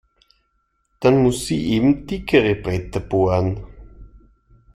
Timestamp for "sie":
1.45-1.63